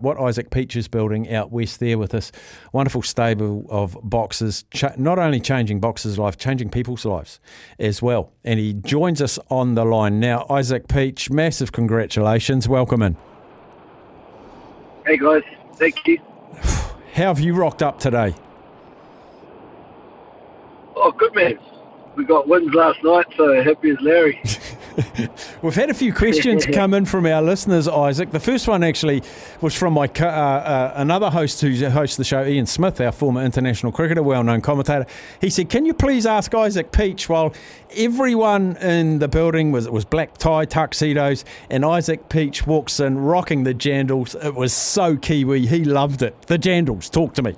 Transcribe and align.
what 0.00 0.18
Isaac 0.18 0.50
Peach 0.50 0.76
is 0.76 0.88
building 0.88 1.32
out 1.32 1.50
west 1.50 1.80
there 1.80 1.98
with 1.98 2.10
this 2.10 2.32
wonderful 2.72 3.02
stable 3.02 3.66
of 3.68 3.96
boxes, 4.02 4.64
cha- 4.70 4.94
not 4.96 5.18
only 5.18 5.40
changing 5.40 5.80
boxes' 5.80 6.18
life, 6.18 6.36
changing 6.36 6.70
people's 6.70 7.04
lives 7.04 7.40
as 7.78 8.02
well. 8.02 8.32
And 8.44 8.58
he 8.58 8.74
joins 8.74 9.20
us 9.22 9.38
on 9.48 9.74
the 9.74 9.84
line 9.84 10.20
now. 10.20 10.46
Isaac 10.50 10.88
Peach, 10.88 11.30
massive 11.30 11.72
congratulations. 11.72 12.68
Welcome 12.68 13.02
in. 13.02 13.16
Hey 15.06 15.16
guys, 15.16 15.42
thank 15.74 16.06
you. 16.06 16.18
How 17.12 17.26
have 17.28 17.40
you 17.40 17.54
rocked 17.54 17.82
up 17.82 17.98
today? 17.98 18.34
Oh, 20.96 21.12
good 21.12 21.34
man. 21.34 21.58
We 22.20 22.26
got 22.26 22.46
wins 22.46 22.74
last 22.74 23.02
night, 23.02 23.24
so 23.34 23.62
happy 23.62 23.92
as 23.92 24.00
Larry. 24.02 24.42
We've 25.62 25.74
had 25.74 25.88
a 25.88 25.94
few 25.94 26.12
questions 26.12 26.66
come 26.74 26.92
in 26.92 27.06
from 27.06 27.24
our 27.24 27.40
listeners, 27.40 27.88
Isaac. 27.88 28.30
The 28.30 28.38
first 28.38 28.68
one 28.68 28.84
actually 28.84 29.22
was 29.62 29.74
from 29.74 29.94
my 29.94 30.04
uh, 30.20 30.26
uh, 30.26 30.92
another 30.96 31.30
host 31.30 31.62
who 31.62 31.88
hosts 31.88 32.18
the 32.18 32.24
show, 32.24 32.44
Ian 32.44 32.66
Smith, 32.66 33.00
our 33.00 33.10
former 33.10 33.42
international 33.42 33.90
cricketer, 33.90 34.22
well-known 34.22 34.60
commentator. 34.60 35.06
He 35.40 35.48
said, 35.48 35.70
"Can 35.70 35.86
you 35.86 35.94
please 35.94 36.26
ask 36.26 36.54
Isaac 36.54 36.92
Peach 36.92 37.26
while 37.30 37.54
everyone 37.96 38.76
in 38.76 39.18
the 39.18 39.28
building 39.28 39.72
was 39.72 39.88
was 39.88 40.04
black 40.04 40.36
tie 40.36 40.66
tuxedos, 40.66 41.42
and 41.70 41.86
Isaac 41.86 42.28
Peach 42.28 42.66
walks 42.66 43.00
in 43.00 43.16
rocking 43.16 43.64
the 43.64 43.72
jandals. 43.72 44.34
It 44.44 44.54
was 44.54 44.74
so 44.74 45.16
Kiwi. 45.16 45.68
He 45.68 45.84
loved 45.84 46.20
it. 46.20 46.38
The 46.42 46.58
jandals. 46.58 47.08
Talk 47.10 47.32
to 47.36 47.42
me." 47.42 47.56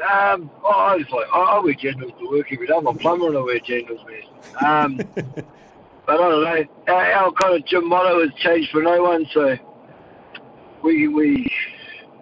Um, 0.00 0.50
oh, 0.64 0.70
I 0.70 0.96
was 0.96 1.06
like, 1.10 1.26
I, 1.32 1.38
I 1.38 1.60
wear 1.60 1.74
jandals 1.74 2.18
to 2.18 2.30
work 2.30 2.52
every 2.52 2.66
day. 2.66 2.72
I'm 2.76 2.86
a 2.86 2.94
plumber 2.94 3.28
and 3.28 3.36
I 3.36 3.40
wear 3.40 3.60
jandals, 3.60 4.04
man. 4.06 4.22
Um, 4.64 4.96
but 6.06 6.14
I 6.14 6.16
don't 6.16 6.44
know. 6.44 6.92
Our, 6.92 7.12
our, 7.12 7.32
kind 7.32 7.56
of 7.56 7.66
gym 7.66 7.88
motto 7.88 8.20
has 8.20 8.30
changed 8.38 8.70
for 8.70 8.82
no 8.82 9.02
one, 9.02 9.26
so 9.32 9.56
we 10.82 11.08
we 11.08 11.50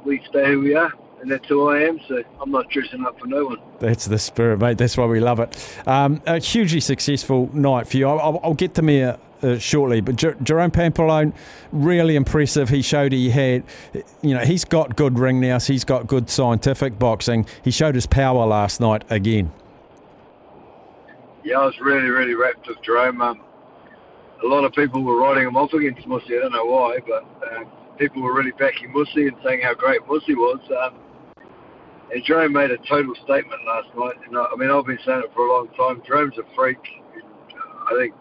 we 0.04 0.20
stay 0.28 0.46
who 0.46 0.60
we 0.60 0.74
are, 0.74 0.92
and 1.20 1.30
that's 1.30 1.46
who 1.46 1.68
I 1.68 1.82
am. 1.82 2.00
So 2.08 2.22
I'm 2.40 2.50
not 2.50 2.68
dressing 2.70 3.04
up 3.04 3.18
for 3.20 3.26
no 3.26 3.44
one. 3.44 3.58
That's 3.78 4.06
the 4.06 4.18
spirit, 4.18 4.58
mate. 4.58 4.78
That's 4.78 4.96
why 4.96 5.06
we 5.06 5.20
love 5.20 5.38
it. 5.38 5.78
Um, 5.86 6.20
a 6.26 6.38
hugely 6.38 6.80
successful 6.80 7.48
night 7.52 7.86
for 7.86 7.96
you. 7.96 8.08
I'll, 8.08 8.40
I'll 8.42 8.54
get 8.54 8.74
to 8.74 8.82
me. 8.82 9.12
Uh, 9.40 9.56
shortly. 9.58 10.00
But 10.00 10.16
Jer- 10.16 10.36
Jerome 10.42 10.70
Pampellone, 10.72 11.32
really 11.70 12.16
impressive. 12.16 12.68
He 12.68 12.82
showed 12.82 13.12
he 13.12 13.30
had, 13.30 13.62
you 14.20 14.34
know, 14.34 14.44
he's 14.44 14.64
got 14.64 14.96
good 14.96 15.18
ring 15.18 15.38
now. 15.40 15.60
He's 15.60 15.84
got 15.84 16.06
good 16.08 16.28
scientific 16.28 16.98
boxing. 16.98 17.46
He 17.62 17.70
showed 17.70 17.94
his 17.94 18.06
power 18.06 18.46
last 18.46 18.80
night 18.80 19.04
again 19.10 19.52
yeah, 21.48 21.60
I 21.60 21.64
was 21.64 21.80
really, 21.80 22.08
really 22.08 22.34
rapt 22.34 22.68
with 22.68 22.76
Jerome. 22.82 23.22
Um, 23.22 23.40
a 24.44 24.46
lot 24.46 24.64
of 24.64 24.72
people 24.72 25.02
were 25.02 25.18
writing 25.18 25.46
him 25.46 25.56
off 25.56 25.72
against 25.72 26.06
Musi. 26.06 26.36
I 26.36 26.42
don't 26.42 26.52
know 26.52 26.66
why, 26.66 26.98
but 27.06 27.24
um, 27.50 27.66
people 27.96 28.22
were 28.22 28.34
really 28.34 28.52
backing 28.52 28.92
Musi 28.92 29.28
and 29.28 29.36
saying 29.42 29.62
how 29.62 29.72
great 29.72 30.02
Musi 30.02 30.36
was. 30.36 30.60
Um, 30.70 30.98
and 32.12 32.22
Jerome 32.24 32.52
made 32.52 32.70
a 32.70 32.76
total 32.88 33.14
statement 33.24 33.60
last 33.66 33.88
night. 33.96 34.16
And 34.26 34.36
I, 34.36 34.44
I 34.52 34.56
mean, 34.56 34.70
I've 34.70 34.84
been 34.84 34.98
saying 35.06 35.22
it 35.24 35.32
for 35.34 35.46
a 35.46 35.52
long 35.52 35.68
time. 35.68 36.02
Jerome's 36.06 36.36
a 36.36 36.44
freak. 36.54 36.78
Uh, 37.16 37.94
I 37.94 37.98
think 37.98 38.14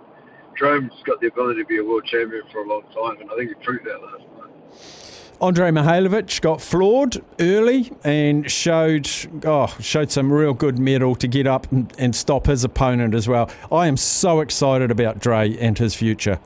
Jerome's 0.58 0.94
got 1.06 1.22
the 1.22 1.28
ability 1.28 1.62
to 1.62 1.68
be 1.68 1.78
a 1.78 1.84
world 1.84 2.06
champion 2.06 2.44
for 2.52 2.64
a 2.64 2.68
long 2.68 2.84
time, 2.94 3.22
and 3.22 3.30
I 3.32 3.36
think 3.36 3.50
he 3.50 3.56
proved 3.64 3.86
that 3.86 4.02
last 4.02 4.24
night. 4.38 5.28
Andre 5.40 5.70
Mikhailovich 5.70 6.42
got 6.42 6.62
floored 6.62 7.22
early 7.40 7.92
and 8.04 8.50
showed 8.50 9.08
oh 9.46 9.68
showed 9.80 10.12
some 10.12 10.34
real 10.34 10.56
good 10.56 10.80
mettle 10.80 11.14
to 11.16 11.28
get 11.28 11.46
up 11.46 11.72
and, 11.72 11.94
and 12.00 12.16
stop 12.16 12.48
his 12.48 12.64
opponent 12.64 13.14
as 13.14 13.28
well. 13.28 13.50
I 13.72 13.88
am 13.88 13.98
so 13.98 14.40
excited 14.40 14.90
about 14.90 15.20
Dre 15.20 15.56
and 15.58 15.78
his 15.78 15.94
future. 15.94 16.40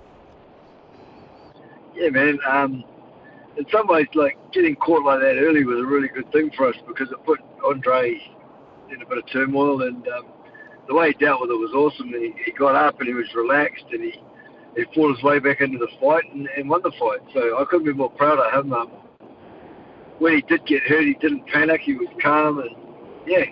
Yeah, 1.96 2.10
man. 2.10 2.40
Um, 2.46 2.84
in 3.56 3.66
some 3.72 3.88
ways, 3.88 4.08
like 4.14 4.38
getting 4.52 4.76
caught 4.76 5.06
like 5.06 5.20
that 5.22 5.38
early 5.38 5.64
was 5.64 5.80
a 5.80 5.86
really 5.86 6.10
good 6.10 6.30
thing 6.34 6.52
for 6.52 6.68
us 6.68 6.76
because 6.86 7.12
it 7.12 7.26
put 7.26 7.40
Andre 7.66 8.22
in 8.90 9.02
a 9.02 9.06
bit 9.06 9.20
of 9.20 9.26
turmoil, 9.28 9.84
and 9.84 10.06
um, 10.10 10.26
the 10.92 10.98
way 10.98 11.08
he 11.08 11.14
dealt 11.26 11.40
with 11.40 11.50
it 11.50 11.54
was 11.54 11.72
awesome. 11.72 12.10
He, 12.10 12.34
he 12.46 12.52
got 12.52 12.76
up 12.76 13.00
and 13.00 13.08
he 13.08 13.14
was 13.14 13.34
relaxed, 13.34 13.86
and 13.92 14.04
he 14.04 14.22
he 14.76 14.84
fought 14.94 15.16
his 15.16 15.24
way 15.24 15.40
back 15.40 15.62
into 15.62 15.78
the 15.78 15.88
fight 16.02 16.24
and, 16.34 16.50
and 16.58 16.70
won 16.70 16.82
the 16.82 16.92
fight. 16.92 17.20
So 17.34 17.58
I 17.60 17.66
couldn't 17.66 17.86
be 17.86 17.94
more 17.94 18.10
proud 18.10 18.40
of 18.40 18.66
him. 18.66 18.74
Um, 18.74 18.88
when 20.20 20.36
he 20.36 20.42
did 20.42 20.66
get 20.66 20.84
hurt, 20.84 21.04
he 21.04 21.14
didn't 21.14 21.48
panic. 21.48 21.82
He 21.82 21.94
was 21.94 22.10
calm 22.22 22.60
and 22.60 22.76
yeah, 23.26 23.46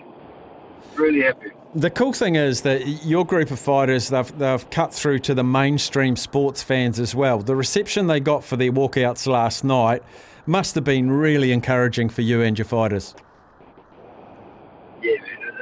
really 0.94 1.22
happy. 1.22 1.48
The 1.74 1.90
cool 1.90 2.12
thing 2.12 2.34
is 2.34 2.62
that 2.62 2.86
your 3.04 3.24
group 3.24 3.50
of 3.50 3.58
fighters, 3.58 4.08
they've, 4.08 4.38
they've 4.38 4.70
cut 4.70 4.92
through 4.92 5.20
to 5.20 5.34
the 5.34 5.44
mainstream 5.44 6.16
sports 6.16 6.62
fans 6.62 6.98
as 6.98 7.14
well. 7.14 7.38
The 7.38 7.56
reception 7.56 8.06
they 8.06 8.20
got 8.20 8.44
for 8.44 8.56
their 8.56 8.72
walkouts 8.72 9.26
last 9.26 9.62
night 9.62 10.02
must 10.46 10.74
have 10.74 10.84
been 10.84 11.10
really 11.10 11.52
encouraging 11.52 12.08
for 12.08 12.22
you 12.22 12.42
and 12.42 12.58
your 12.58 12.66
fighters. 12.66 13.14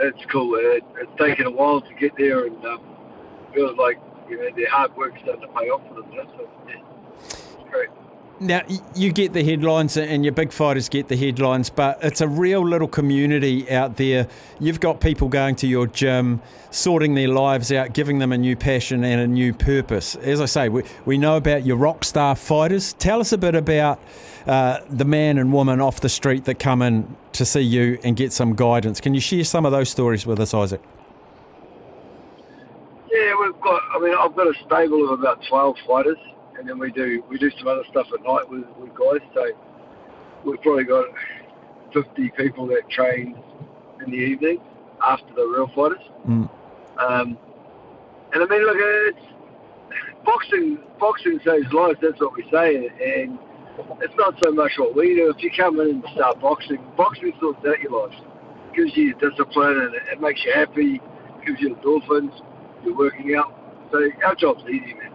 It's 0.00 0.24
cool. 0.30 0.54
It, 0.54 0.84
it's 0.96 1.10
taken 1.18 1.46
a 1.46 1.50
while 1.50 1.80
to 1.80 1.94
get 1.94 2.16
there, 2.16 2.46
and 2.46 2.64
um, 2.64 2.80
feels 3.54 3.76
like 3.78 3.98
you 4.28 4.38
know, 4.38 4.48
their 4.54 4.70
hard 4.70 4.96
work's 4.96 5.20
starting 5.22 5.42
to 5.42 5.48
pay 5.48 5.68
off 5.70 5.82
for 5.88 5.94
them. 5.94 6.10
That's 6.16 6.30
So, 6.36 6.48
yeah, 6.68 6.74
it's 7.60 7.70
great. 7.70 7.88
Now, 8.40 8.62
you 8.94 9.12
get 9.12 9.32
the 9.32 9.42
headlines 9.42 9.96
and 9.96 10.24
your 10.24 10.32
big 10.32 10.52
fighters 10.52 10.88
get 10.88 11.08
the 11.08 11.16
headlines, 11.16 11.70
but 11.70 11.98
it's 12.02 12.20
a 12.20 12.28
real 12.28 12.64
little 12.64 12.86
community 12.86 13.68
out 13.68 13.96
there. 13.96 14.28
You've 14.60 14.78
got 14.78 15.00
people 15.00 15.28
going 15.28 15.56
to 15.56 15.66
your 15.66 15.88
gym, 15.88 16.40
sorting 16.70 17.14
their 17.14 17.26
lives 17.26 17.72
out, 17.72 17.94
giving 17.94 18.20
them 18.20 18.30
a 18.30 18.38
new 18.38 18.54
passion 18.54 19.02
and 19.02 19.20
a 19.20 19.26
new 19.26 19.52
purpose. 19.52 20.14
As 20.14 20.40
I 20.40 20.44
say, 20.44 20.68
we, 20.68 20.84
we 21.04 21.18
know 21.18 21.36
about 21.36 21.66
your 21.66 21.76
rock 21.76 22.04
star 22.04 22.36
fighters. 22.36 22.92
Tell 22.92 23.18
us 23.18 23.32
a 23.32 23.38
bit 23.38 23.56
about 23.56 24.00
uh, 24.46 24.82
the 24.88 25.04
man 25.04 25.38
and 25.38 25.52
woman 25.52 25.80
off 25.80 26.00
the 26.00 26.08
street 26.08 26.44
that 26.44 26.60
come 26.60 26.80
in 26.80 27.16
to 27.32 27.44
see 27.44 27.60
you 27.60 27.98
and 28.04 28.16
get 28.16 28.32
some 28.32 28.54
guidance. 28.54 29.00
Can 29.00 29.14
you 29.14 29.20
share 29.20 29.42
some 29.42 29.66
of 29.66 29.72
those 29.72 29.90
stories 29.90 30.26
with 30.26 30.38
us, 30.38 30.54
Isaac? 30.54 30.80
Yeah, 33.10 33.34
we've 33.40 33.60
got. 33.60 33.82
I 33.96 33.98
mean, 33.98 34.14
I've 34.16 34.36
got 34.36 34.46
a 34.46 34.54
stable 34.64 35.12
of 35.12 35.18
about 35.18 35.42
twelve 35.48 35.76
fighters, 35.88 36.18
and 36.58 36.68
then 36.68 36.78
we 36.78 36.90
do 36.90 37.22
we 37.28 37.38
do 37.38 37.50
some 37.58 37.68
other 37.68 37.84
stuff 37.90 38.06
at 38.12 38.22
night 38.22 38.48
with, 38.48 38.64
with 38.78 38.90
guys. 38.94 39.26
So 39.34 39.46
we've 40.44 40.60
probably 40.62 40.84
got 40.84 41.06
fifty 41.92 42.30
people 42.36 42.66
that 42.68 42.88
train 42.90 43.36
in 44.04 44.10
the 44.10 44.16
evening 44.16 44.60
after 45.06 45.32
the 45.34 45.42
real 45.42 45.70
fighters. 45.74 46.04
Mm. 46.26 46.50
Um, 46.98 47.38
and 48.32 48.42
I 48.42 48.46
mean, 48.46 48.62
look, 48.66 48.76
it's 48.78 49.26
boxing. 50.24 50.78
Boxing 50.98 51.38
saves 51.44 51.72
lives. 51.72 51.98
That's 52.02 52.20
what 52.20 52.34
we 52.34 52.44
say, 52.50 52.76
and 52.76 53.38
it's 54.00 54.14
not 54.16 54.34
so 54.42 54.50
much 54.50 54.72
what 54.76 54.94
we 54.94 55.14
do. 55.14 55.32
If 55.34 55.42
you 55.42 55.50
come 55.56 55.80
in 55.80 55.88
and 55.88 56.04
start 56.14 56.40
boxing, 56.40 56.78
boxing 56.96 57.32
sorts 57.40 57.60
out 57.66 57.80
your 57.80 58.08
life. 58.08 58.18
It 58.70 58.76
gives 58.76 58.96
you 58.96 59.14
discipline 59.14 59.78
and 59.78 59.94
it 59.94 60.20
makes 60.20 60.44
you 60.44 60.52
happy. 60.54 60.96
It 60.96 61.46
Gives 61.46 61.60
you 61.60 61.74
endorphins 61.76 62.32
you're 62.84 62.96
working 62.96 63.34
out. 63.36 63.54
So 63.90 63.98
our 64.24 64.34
job's 64.34 64.62
easy, 64.64 64.94
man. 64.94 65.07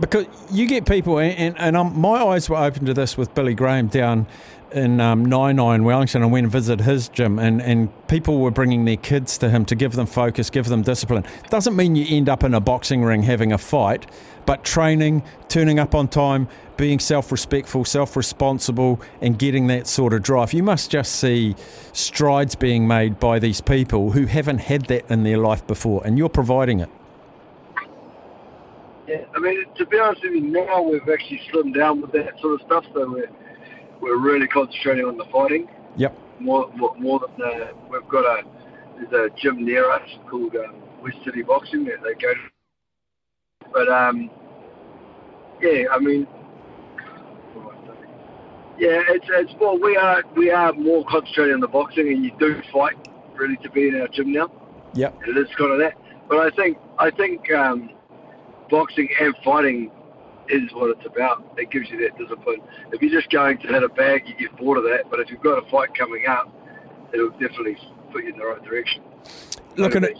Because 0.00 0.26
you 0.50 0.66
get 0.66 0.86
people, 0.86 1.18
and, 1.18 1.58
and 1.58 1.76
um, 1.76 1.98
my 2.00 2.22
eyes 2.22 2.48
were 2.48 2.56
open 2.56 2.86
to 2.86 2.94
this 2.94 3.16
with 3.16 3.34
Billy 3.34 3.54
Graham 3.54 3.88
down 3.88 4.26
in 4.70 5.00
um, 5.00 5.26
Naenae 5.26 5.82
Wellington. 5.82 6.22
I 6.22 6.26
went 6.26 6.44
and 6.44 6.52
visited 6.52 6.84
his 6.84 7.08
gym, 7.08 7.38
and, 7.38 7.60
and 7.60 7.90
people 8.08 8.38
were 8.38 8.50
bringing 8.50 8.84
their 8.84 8.96
kids 8.96 9.38
to 9.38 9.50
him 9.50 9.64
to 9.66 9.74
give 9.74 9.92
them 9.92 10.06
focus, 10.06 10.50
give 10.50 10.66
them 10.66 10.82
discipline. 10.82 11.24
Doesn't 11.50 11.74
mean 11.74 11.96
you 11.96 12.16
end 12.16 12.28
up 12.28 12.44
in 12.44 12.54
a 12.54 12.60
boxing 12.60 13.02
ring 13.02 13.22
having 13.22 13.52
a 13.52 13.58
fight, 13.58 14.06
but 14.46 14.64
training, 14.64 15.22
turning 15.48 15.78
up 15.78 15.94
on 15.94 16.08
time, 16.08 16.48
being 16.76 17.00
self 17.00 17.32
respectful, 17.32 17.84
self 17.84 18.16
responsible, 18.16 19.00
and 19.20 19.38
getting 19.38 19.66
that 19.66 19.86
sort 19.86 20.12
of 20.12 20.22
drive. 20.22 20.52
You 20.52 20.62
must 20.62 20.90
just 20.90 21.16
see 21.16 21.56
strides 21.92 22.54
being 22.54 22.86
made 22.86 23.18
by 23.18 23.38
these 23.38 23.60
people 23.60 24.12
who 24.12 24.26
haven't 24.26 24.58
had 24.58 24.86
that 24.86 25.10
in 25.10 25.24
their 25.24 25.38
life 25.38 25.66
before, 25.66 26.02
and 26.04 26.16
you're 26.16 26.28
providing 26.28 26.80
it. 26.80 26.90
Yeah, 29.08 29.24
I 29.34 29.38
mean, 29.38 29.64
to 29.76 29.86
be 29.86 29.98
honest 29.98 30.22
with 30.22 30.34
you, 30.34 30.40
now 30.42 30.82
we've 30.82 31.08
actually 31.08 31.40
slimmed 31.50 31.74
down 31.74 32.02
with 32.02 32.12
that 32.12 32.38
sort 32.42 32.60
of 32.60 32.66
stuff, 32.66 32.84
so 32.92 33.10
we're, 33.10 33.30
we're 34.02 34.18
really 34.18 34.46
concentrating 34.46 35.06
on 35.06 35.16
the 35.16 35.24
fighting. 35.32 35.66
Yep. 35.96 36.14
More, 36.40 36.70
more, 36.76 36.94
more 36.98 37.18
than 37.18 37.42
uh, 37.42 37.68
we've 37.90 38.06
got 38.08 38.24
a 38.26 38.42
there's 38.98 39.30
a 39.32 39.40
gym 39.40 39.64
near 39.64 39.90
us 39.90 40.02
called 40.28 40.54
um, 40.56 40.74
West 41.02 41.16
City 41.24 41.42
Boxing 41.42 41.84
that 41.86 42.02
they 42.02 42.14
go 42.20 42.34
to. 42.34 43.70
But 43.72 43.88
um, 43.88 44.30
yeah, 45.62 45.84
I 45.90 45.98
mean, 45.98 46.26
Yeah, 48.78 49.02
it's 49.08 49.26
it's 49.30 49.58
more 49.58 49.78
we 49.78 49.96
are 49.96 50.22
we 50.36 50.50
are 50.50 50.72
more 50.74 51.04
concentrated 51.06 51.54
on 51.54 51.60
the 51.60 51.68
boxing, 51.68 52.08
and 52.08 52.24
you 52.24 52.32
do 52.38 52.60
fight 52.72 52.96
really 53.36 53.56
to 53.62 53.70
be 53.70 53.88
in 53.88 54.00
our 54.00 54.08
gym 54.08 54.32
now. 54.32 54.50
Yep. 54.94 55.18
It 55.28 55.36
is 55.38 55.48
kind 55.56 55.72
of 55.72 55.78
that. 55.78 55.94
But 56.28 56.38
I 56.38 56.50
think 56.54 56.76
I 56.98 57.10
think 57.10 57.50
um, 57.52 57.90
boxing 58.70 59.08
and 59.20 59.34
fighting 59.44 59.90
is 60.48 60.72
what 60.72 60.96
it's 60.96 61.06
about. 61.06 61.44
It 61.56 61.70
gives 61.70 61.90
you 61.90 61.98
that 62.00 62.18
discipline. 62.18 62.60
If 62.92 63.02
you're 63.02 63.20
just 63.20 63.30
going 63.30 63.58
to 63.58 63.68
hit 63.68 63.82
a 63.82 63.88
bag, 63.88 64.22
you 64.26 64.34
get 64.34 64.56
bored 64.56 64.78
of 64.78 64.84
that. 64.84 65.10
But 65.10 65.20
if 65.20 65.30
you've 65.30 65.42
got 65.42 65.62
a 65.62 65.70
fight 65.70 65.94
coming 65.94 66.26
up, 66.26 66.50
it'll 67.12 67.30
definitely 67.30 67.76
put 68.12 68.24
you 68.24 68.32
in 68.32 68.38
the 68.38 68.46
right 68.46 68.62
direction. 68.62 69.02
Looking 69.76 70.04
at 70.04 70.12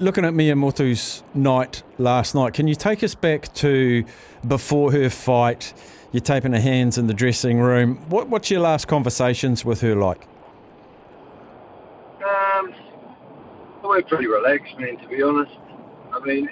looking 0.00 0.24
at 0.24 0.34
Mea 0.34 0.54
Motu's 0.54 1.22
night 1.34 1.82
last 1.98 2.34
night, 2.34 2.54
can 2.54 2.66
you 2.66 2.74
take 2.74 3.04
us 3.04 3.14
back 3.14 3.52
to 3.54 4.04
before 4.46 4.92
her 4.92 5.10
fight? 5.10 5.72
You're 6.12 6.20
taping 6.20 6.52
her 6.52 6.60
hands 6.60 6.96
in 6.96 7.06
the 7.06 7.14
dressing 7.14 7.58
room. 7.58 7.96
What, 8.08 8.28
what's 8.28 8.50
your 8.50 8.60
last 8.60 8.86
conversations 8.86 9.64
with 9.64 9.80
her 9.80 9.96
like? 9.96 10.26
Um, 12.24 12.72
we're 13.82 14.02
pretty 14.02 14.28
relaxed, 14.28 14.78
man. 14.78 14.96
To 14.98 15.08
be 15.08 15.22
honest, 15.22 15.52
I 16.12 16.20
mean, 16.20 16.48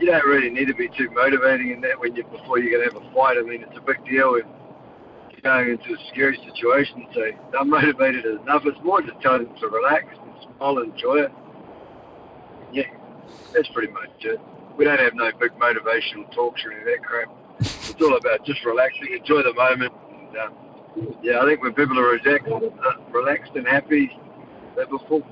you 0.00 0.06
don't 0.06 0.24
really 0.24 0.48
need 0.48 0.66
to 0.66 0.74
be 0.74 0.88
too 0.88 1.10
motivating 1.10 1.72
in 1.72 1.80
that 1.82 2.00
when 2.00 2.16
you 2.16 2.24
before 2.24 2.58
you're 2.58 2.78
going 2.78 2.88
to 2.88 2.94
have 2.94 3.04
a 3.04 3.14
fight. 3.14 3.36
I 3.36 3.42
mean, 3.42 3.62
it's 3.62 3.76
a 3.76 3.82
big 3.82 4.02
deal 4.06 4.34
and 4.36 4.44
you're 5.30 5.42
going 5.42 5.70
into 5.70 5.92
a 5.92 5.98
scary 6.10 6.38
situation. 6.48 7.06
So 7.12 7.20
I'm 7.58 7.68
motivated 7.68 8.24
enough. 8.24 8.62
It's 8.64 8.82
more 8.82 9.02
just 9.02 9.20
telling 9.20 9.44
them 9.44 9.56
to 9.60 9.68
relax 9.68 10.06
and 10.08 10.56
smile 10.56 10.78
and 10.78 10.92
enjoy 10.94 11.16
it. 11.24 11.32
Yeah, 12.72 12.88
that's 13.52 13.68
pretty 13.68 13.92
much 13.92 14.08
it. 14.20 14.40
We 14.78 14.84
don't 14.86 14.98
have 14.98 15.14
no 15.14 15.30
big 15.38 15.52
motivational 15.52 16.32
talks 16.32 16.64
or 16.64 16.72
any 16.72 16.80
of 16.80 16.86
that 16.86 17.04
crap. 17.04 17.28
It's 17.58 18.00
all 18.00 18.16
about 18.16 18.46
just 18.46 18.64
relaxing, 18.64 19.08
enjoy 19.12 19.42
the 19.42 19.52
moment. 19.52 19.92
And, 20.08 20.36
uh, 20.36 20.48
yeah, 21.22 21.40
I 21.40 21.44
think 21.44 21.62
when 21.62 21.74
people 21.74 21.98
are 21.98 22.16
relaxed, 22.16 22.48
uh, 22.50 23.10
relaxed 23.10 23.52
and 23.54 23.66
happy, 23.66 24.10
they're 24.76 24.86
before. 24.86 25.22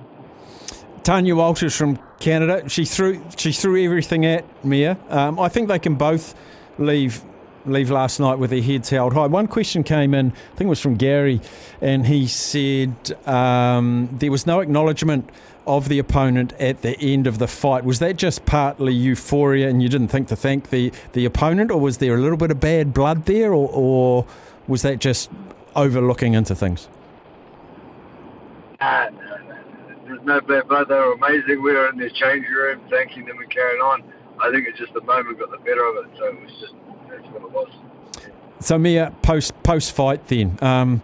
Tanya 1.08 1.34
Walters 1.34 1.74
from 1.74 1.98
Canada. 2.20 2.68
She 2.68 2.84
threw 2.84 3.24
she 3.38 3.50
threw 3.50 3.82
everything 3.82 4.26
at 4.26 4.44
Mea. 4.62 4.88
Um, 5.08 5.40
I 5.40 5.48
think 5.48 5.68
they 5.68 5.78
can 5.78 5.94
both 5.94 6.34
leave 6.78 7.24
leave 7.64 7.90
last 7.90 8.20
night 8.20 8.38
with 8.38 8.50
their 8.50 8.60
heads 8.60 8.90
held 8.90 9.14
high. 9.14 9.24
One 9.24 9.46
question 9.46 9.82
came 9.82 10.12
in, 10.12 10.32
I 10.32 10.56
think 10.56 10.66
it 10.66 10.68
was 10.68 10.80
from 10.80 10.96
Gary, 10.96 11.40
and 11.80 12.06
he 12.06 12.26
said 12.26 12.92
um, 13.26 14.10
there 14.18 14.30
was 14.30 14.46
no 14.46 14.60
acknowledgement 14.60 15.30
of 15.66 15.88
the 15.88 15.98
opponent 15.98 16.52
at 16.60 16.82
the 16.82 17.00
end 17.00 17.26
of 17.26 17.38
the 17.38 17.48
fight. 17.48 17.84
Was 17.84 18.00
that 18.00 18.18
just 18.18 18.44
partly 18.44 18.92
euphoria 18.92 19.66
and 19.66 19.82
you 19.82 19.88
didn't 19.88 20.08
think 20.08 20.28
to 20.28 20.36
thank 20.36 20.68
the, 20.68 20.92
the 21.14 21.24
opponent, 21.24 21.70
or 21.70 21.80
was 21.80 21.96
there 21.96 22.16
a 22.16 22.20
little 22.20 22.36
bit 22.36 22.50
of 22.50 22.60
bad 22.60 22.92
blood 22.92 23.24
there, 23.24 23.54
or, 23.54 23.70
or 23.72 24.26
was 24.66 24.82
that 24.82 24.98
just 24.98 25.30
overlooking 25.74 26.34
into 26.34 26.54
things? 26.54 26.86
Ah, 28.82 29.08
no, 30.28 30.34
no, 30.34 30.40
no. 30.40 30.46
There's 30.46 30.48
no 30.48 30.60
bad 30.60 30.68
blood. 30.68 30.88
They 30.88 30.94
were 30.94 31.12
amazing. 31.12 31.62
We 31.62 31.72
were 31.72 31.88
in 31.88 31.98
their 31.98 32.10
changing 32.10 32.50
room, 32.50 32.80
thanking 32.90 33.24
them 33.26 33.38
and 33.38 33.50
carrying 33.50 33.80
on. 33.80 34.02
I 34.40 34.50
think 34.50 34.68
it's 34.68 34.78
just 34.78 34.92
the 34.94 35.00
moment 35.02 35.38
got 35.38 35.50
the 35.50 35.58
better 35.58 35.84
of 35.84 36.04
it. 36.04 36.10
So 36.16 36.24
it 36.26 36.40
was 36.40 36.50
just 36.60 36.74
that's 37.08 37.22
what 37.32 37.42
it 37.42 37.50
was. 37.50 37.68
So 38.60 38.78
Mea, 38.78 39.08
post 39.22 39.60
post 39.62 39.92
fight 39.92 40.26
then. 40.28 40.58
Um, 40.60 41.02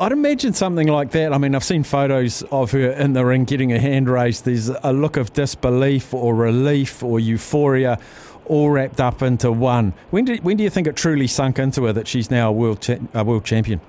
I'd 0.00 0.12
imagine 0.12 0.52
something 0.52 0.88
like 0.88 1.12
that. 1.12 1.32
I 1.32 1.38
mean, 1.38 1.54
I've 1.54 1.64
seen 1.64 1.84
photos 1.84 2.42
of 2.50 2.72
her 2.72 2.90
in 2.90 3.12
the 3.12 3.24
ring 3.24 3.44
getting 3.44 3.72
a 3.72 3.78
hand 3.78 4.08
raised. 4.08 4.44
There's 4.44 4.68
a 4.68 4.92
look 4.92 5.16
of 5.16 5.32
disbelief 5.32 6.12
or 6.12 6.34
relief 6.34 7.02
or 7.02 7.20
euphoria, 7.20 7.98
all 8.46 8.70
wrapped 8.70 9.00
up 9.00 9.22
into 9.22 9.52
one. 9.52 9.94
When 10.10 10.24
do 10.24 10.36
when 10.36 10.56
do 10.56 10.64
you 10.64 10.70
think 10.70 10.86
it 10.86 10.96
truly 10.96 11.26
sunk 11.26 11.58
into 11.58 11.84
her 11.84 11.92
that 11.92 12.08
she's 12.08 12.30
now 12.30 12.48
a 12.48 12.52
world 12.52 12.80
cha- 12.80 12.98
a 13.14 13.24
world 13.24 13.44
champion? 13.44 13.80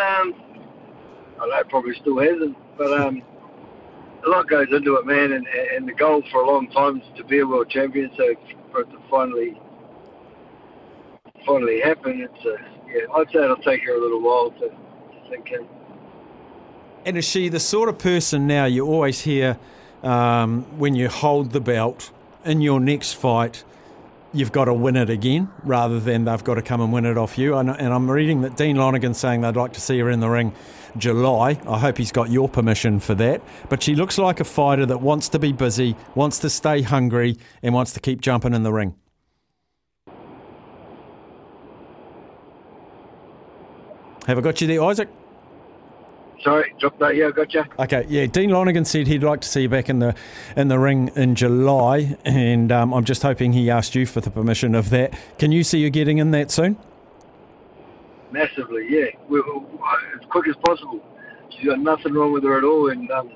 Um, 0.00 0.34
I 1.40 1.46
know 1.46 1.62
probably 1.68 1.94
still 1.94 2.18
hasn't, 2.18 2.56
but 2.76 3.00
um, 3.00 3.22
a 4.26 4.28
lot 4.28 4.48
goes 4.48 4.68
into 4.72 4.96
it, 4.96 5.06
man. 5.06 5.32
And, 5.32 5.46
and 5.46 5.88
the 5.88 5.92
goal 5.92 6.22
for 6.30 6.42
a 6.42 6.46
long 6.46 6.68
time 6.70 7.00
is 7.00 7.06
to 7.16 7.24
be 7.24 7.38
a 7.38 7.46
world 7.46 7.70
champion. 7.70 8.10
So 8.16 8.34
for 8.70 8.82
it 8.82 8.90
to 8.90 8.98
finally 9.10 9.58
finally 11.46 11.80
happen, 11.80 12.20
it's 12.20 12.46
uh, 12.46 12.62
yeah. 12.86 13.12
I'd 13.14 13.30
say 13.32 13.42
it'll 13.44 13.56
take 13.56 13.82
her 13.84 13.94
a 13.94 14.00
little 14.00 14.20
while 14.20 14.50
to, 14.50 14.68
to 14.68 15.30
sink 15.30 15.50
in. 15.50 15.66
And 17.06 17.16
is 17.16 17.24
she 17.24 17.48
the 17.48 17.60
sort 17.60 17.88
of 17.88 17.98
person 17.98 18.46
now 18.46 18.66
you 18.66 18.86
always 18.86 19.22
hear 19.22 19.58
um, 20.02 20.62
when 20.78 20.94
you 20.94 21.08
hold 21.08 21.52
the 21.52 21.60
belt 21.60 22.10
in 22.44 22.60
your 22.60 22.80
next 22.80 23.14
fight, 23.14 23.64
you've 24.32 24.52
got 24.52 24.66
to 24.66 24.74
win 24.74 24.96
it 24.96 25.10
again 25.10 25.50
rather 25.64 25.98
than 25.98 26.24
they've 26.24 26.44
got 26.44 26.54
to 26.54 26.62
come 26.62 26.80
and 26.80 26.92
win 26.92 27.04
it 27.04 27.18
off 27.18 27.36
you? 27.38 27.56
And, 27.56 27.70
I'm 27.70 28.10
reading 28.10 28.42
that 28.42 28.56
Dean 28.56 28.76
Lonergan's 28.76 29.18
saying 29.18 29.40
they'd 29.40 29.56
like 29.56 29.72
to 29.74 29.80
see 29.80 29.98
her 29.98 30.10
in 30.10 30.20
the 30.20 30.28
ring 30.28 30.52
July. 30.96 31.60
I 31.66 31.78
hope 31.78 31.98
he's 31.98 32.12
got 32.12 32.30
your 32.30 32.48
permission 32.48 33.00
for 33.00 33.14
that. 33.16 33.42
But 33.68 33.82
she 33.82 33.94
looks 33.94 34.18
like 34.18 34.40
a 34.40 34.44
fighter 34.44 34.86
that 34.86 35.00
wants 35.00 35.28
to 35.30 35.38
be 35.38 35.52
busy, 35.52 35.96
wants 36.14 36.38
to 36.40 36.50
stay 36.50 36.82
hungry, 36.82 37.36
and 37.62 37.74
wants 37.74 37.92
to 37.92 38.00
keep 38.00 38.20
jumping 38.20 38.54
in 38.54 38.62
the 38.62 38.72
ring. 38.72 38.94
Have 44.26 44.38
I 44.38 44.40
got 44.42 44.60
you 44.60 44.66
there, 44.66 44.82
Isaac? 44.82 45.08
Sorry, 46.42 46.74
drop 46.78 46.98
that. 47.00 47.16
Yeah, 47.16 47.30
gotcha. 47.30 47.68
Okay, 47.78 48.06
yeah. 48.08 48.24
Dean 48.26 48.50
Lonergan 48.50 48.86
said 48.86 49.06
he'd 49.06 49.22
like 49.22 49.42
to 49.42 49.48
see 49.48 49.62
you 49.62 49.68
back 49.68 49.90
in 49.90 49.98
the 49.98 50.14
in 50.56 50.68
the 50.68 50.78
ring 50.78 51.10
in 51.14 51.34
July, 51.34 52.16
and 52.24 52.72
um, 52.72 52.94
I'm 52.94 53.04
just 53.04 53.22
hoping 53.22 53.52
he 53.52 53.70
asked 53.70 53.94
you 53.94 54.06
for 54.06 54.22
the 54.22 54.30
permission 54.30 54.74
of 54.74 54.88
that. 54.90 55.12
Can 55.38 55.52
you 55.52 55.62
see 55.62 55.78
you 55.78 55.90
getting 55.90 56.18
in 56.18 56.30
that 56.30 56.50
soon? 56.50 56.78
Massively, 58.32 58.86
yeah. 58.88 59.06
We, 59.28 59.40
we, 59.42 59.58
as 60.18 60.26
quick 60.30 60.48
as 60.48 60.56
possible. 60.64 61.00
She's 61.50 61.66
got 61.66 61.80
nothing 61.80 62.14
wrong 62.14 62.32
with 62.32 62.44
her 62.44 62.56
at 62.56 62.64
all. 62.64 62.90
And 62.90 63.10
um, 63.10 63.30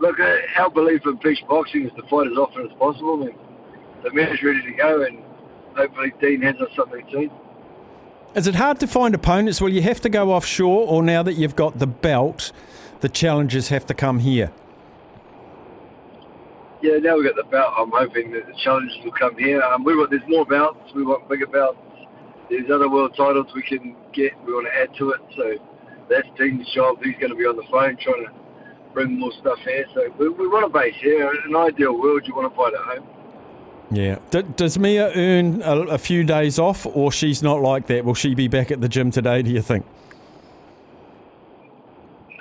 look, 0.00 0.20
uh, 0.20 0.36
our 0.58 0.70
belief 0.70 1.00
in 1.06 1.16
Peach 1.18 1.42
Boxing 1.48 1.86
is 1.86 1.92
to 1.96 2.02
fight 2.08 2.26
as 2.26 2.36
often 2.36 2.66
as 2.66 2.76
possible. 2.78 3.22
And 3.22 3.34
the 4.02 4.12
man's 4.12 4.42
ready 4.42 4.60
to 4.62 4.72
go, 4.72 5.02
and 5.02 5.22
hopefully 5.74 6.12
Dean 6.20 6.42
has 6.42 6.56
us 6.56 6.68
something 6.76 7.06
soon. 7.10 7.30
Is 8.34 8.46
it 8.46 8.54
hard 8.54 8.78
to 8.80 8.86
find 8.86 9.14
opponents? 9.14 9.60
Well, 9.60 9.72
you 9.72 9.82
have 9.82 10.00
to 10.02 10.08
go 10.08 10.32
offshore, 10.32 10.86
or 10.86 11.02
now 11.02 11.22
that 11.22 11.34
you've 11.34 11.56
got 11.56 11.78
the 11.78 11.86
belt, 11.86 12.52
the 13.00 13.08
challenges 13.08 13.68
have 13.68 13.86
to 13.86 13.94
come 13.94 14.18
here? 14.18 14.52
Yeah, 16.82 16.98
now 16.98 17.16
we've 17.16 17.24
got 17.24 17.36
the 17.36 17.50
belt. 17.50 17.72
I'm 17.76 17.90
hoping 17.90 18.30
that 18.32 18.46
the 18.46 18.54
challenges 18.62 18.96
will 19.02 19.12
come 19.12 19.36
here. 19.38 19.62
Um, 19.62 19.82
we 19.82 19.96
want 19.96 20.10
there's 20.10 20.22
more 20.28 20.44
belts. 20.44 20.92
We 20.94 21.04
want 21.04 21.28
bigger 21.28 21.46
belts. 21.46 21.78
There's 22.50 22.70
other 22.70 22.88
world 22.88 23.14
titles 23.16 23.46
we 23.54 23.62
can 23.62 23.96
get. 24.12 24.32
We 24.44 24.52
want 24.52 24.66
to 24.66 24.78
add 24.78 24.94
to 24.98 25.10
it. 25.10 25.20
So 25.34 25.56
that's 26.08 26.28
Dean's 26.38 26.70
job. 26.72 26.98
He's 27.02 27.16
going 27.16 27.30
to 27.30 27.36
be 27.36 27.44
on 27.44 27.56
the 27.56 27.66
phone 27.70 27.96
trying 27.96 28.26
to 28.26 28.32
bring 28.94 29.18
more 29.18 29.32
stuff 29.40 29.58
here. 29.64 29.86
So 29.94 30.14
we, 30.18 30.28
we 30.28 30.46
want 30.46 30.66
a 30.66 30.68
base 30.68 30.94
here. 31.00 31.30
In 31.32 31.54
an 31.54 31.56
ideal 31.56 31.98
world, 31.98 32.22
you 32.26 32.34
want 32.34 32.52
to 32.52 32.56
fight 32.56 32.74
at 32.74 32.80
home. 32.80 33.08
Yeah. 33.90 34.18
D- 34.30 34.42
does 34.56 34.78
Mea 34.78 34.98
earn 34.98 35.62
a, 35.62 35.76
a 35.80 35.98
few 35.98 36.24
days 36.24 36.58
off, 36.58 36.84
or 36.86 37.10
she's 37.10 37.42
not 37.42 37.62
like 37.62 37.86
that? 37.86 38.04
Will 38.04 38.14
she 38.14 38.34
be 38.34 38.48
back 38.48 38.70
at 38.70 38.80
the 38.80 38.88
gym 38.88 39.10
today? 39.10 39.42
Do 39.42 39.50
you 39.50 39.62
think? 39.62 39.86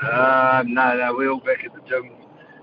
Um, 0.01 0.73
no, 0.73 0.95
no, 0.95 1.15
we're 1.15 1.31
all 1.31 1.39
back 1.39 1.63
at 1.65 1.73
the 1.73 1.81
gym. 1.87 2.11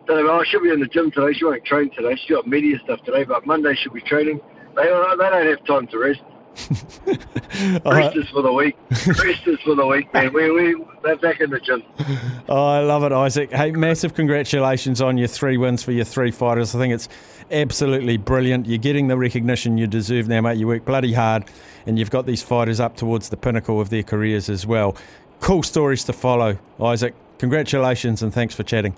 Don't 0.07 0.25
know, 0.27 0.39
oh, 0.39 0.45
she'll 0.45 0.63
be 0.63 0.71
in 0.71 0.81
the 0.81 0.87
gym 0.87 1.11
today. 1.11 1.33
She 1.33 1.45
won't 1.45 1.65
train 1.65 1.91
today. 1.91 2.15
She's 2.17 2.31
got 2.31 2.47
media 2.47 2.79
stuff 2.85 3.03
today, 3.05 3.25
but 3.25 3.47
Monday 3.47 3.75
she'll 3.75 3.93
be 3.93 4.03
training. 4.03 4.41
They, 4.77 4.83
they 4.83 4.89
don't 4.89 5.47
have 5.47 5.65
time 5.65 5.87
to 5.89 5.99
rest. 5.99 6.21
Uh-huh. 6.57 7.91
Rest 7.91 8.17
is 8.17 8.29
for 8.31 8.43
the 8.43 8.53
weak. 8.53 8.77
Rest 8.91 9.47
is 9.47 9.61
for 9.61 9.75
the 9.75 9.87
weak, 9.87 10.13
man. 10.13 10.33
We, 10.33 10.51
we, 10.51 10.85
they're 11.03 11.17
back 11.17 11.41
in 11.41 11.51
the 11.51 11.61
gym. 11.61 11.83
Oh, 12.49 12.67
I 12.67 12.81
love 12.81 13.05
it, 13.05 13.13
Isaac. 13.13 13.53
Hey, 13.53 13.71
massive 13.71 14.15
congratulations 14.15 15.01
on 15.01 15.19
your 15.19 15.29
three 15.29 15.57
wins 15.57 15.83
for 15.83 15.93
your 15.93 16.05
three 16.05 16.31
fighters. 16.31 16.75
I 16.75 16.79
think 16.79 16.95
it's 16.95 17.09
absolutely 17.51 18.17
brilliant. 18.17 18.67
You're 18.67 18.79
getting 18.79 19.09
the 19.09 19.17
recognition 19.17 19.79
you 19.79 19.87
deserve 19.87 20.29
now, 20.29 20.41
mate. 20.41 20.59
You 20.59 20.67
work 20.67 20.85
bloody 20.85 21.13
hard, 21.13 21.45
and 21.87 21.99
you've 21.99 22.11
got 22.11 22.27
these 22.27 22.43
fighters 22.43 22.81
up 22.81 22.97
towards 22.97 23.29
the 23.29 23.37
pinnacle 23.37 23.81
of 23.81 23.91
their 23.91 24.03
careers 24.03 24.49
as 24.49 24.67
well. 24.67 24.97
Cool 25.41 25.63
stories 25.63 26.05
to 26.05 26.13
follow, 26.13 26.59
Isaac. 26.81 27.15
Congratulations, 27.39 28.23
and 28.23 28.33
thanks 28.33 28.55
for 28.55 28.63
chatting. 28.63 28.97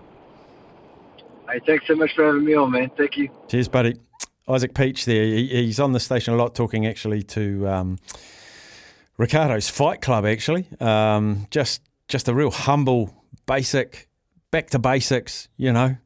Hey, 1.50 1.60
thanks 1.66 1.86
so 1.86 1.94
much 1.94 2.14
for 2.14 2.26
having 2.26 2.44
me 2.44 2.54
on, 2.54 2.70
man. 2.70 2.90
Thank 2.96 3.16
you. 3.16 3.28
Cheers, 3.48 3.68
buddy. 3.68 4.05
Isaac 4.48 4.74
Peach 4.74 5.04
there. 5.04 5.24
He, 5.24 5.48
he's 5.48 5.80
on 5.80 5.92
the 5.92 6.00
station 6.00 6.34
a 6.34 6.36
lot 6.36 6.54
talking 6.54 6.86
actually 6.86 7.22
to 7.24 7.68
um, 7.68 7.98
Ricardo's 9.18 9.68
Fight 9.68 10.00
Club, 10.00 10.24
actually. 10.24 10.68
Um, 10.80 11.46
just, 11.50 11.82
just 12.08 12.28
a 12.28 12.34
real 12.34 12.50
humble, 12.50 13.24
basic, 13.46 14.08
back 14.50 14.70
to 14.70 14.78
basics, 14.78 15.48
you 15.56 15.72
know. 15.72 15.96